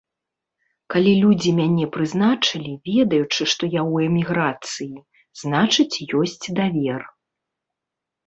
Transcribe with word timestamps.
Калі 0.93 1.11
людзі 1.23 1.51
мяне 1.59 1.83
прызначылі, 1.97 2.71
ведаючы, 2.89 3.41
што 3.53 3.63
я 3.73 3.81
ў 3.91 4.09
эміграцыі, 4.11 4.95
значыць, 5.41 5.97
ёсць 6.21 6.45
давер. 6.61 7.01